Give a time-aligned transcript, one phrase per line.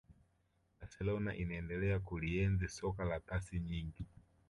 [0.79, 4.05] barcelona inaendelea kulienzi soka la pasi nyingi